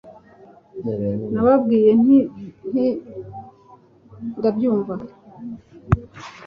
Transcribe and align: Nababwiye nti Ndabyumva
Nababwiye 1.33 1.91
nti 2.01 2.19
Ndabyumva 4.37 4.93